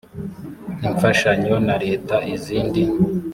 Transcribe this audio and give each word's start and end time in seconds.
imfashanyo 0.87 1.55
na 1.67 1.75
leta 1.85 2.15
izindi 2.35 2.81